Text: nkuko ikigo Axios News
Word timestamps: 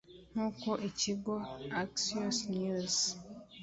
nkuko 0.31 0.69
ikigo 0.89 1.33
Axios 1.81 2.37
News 2.53 2.97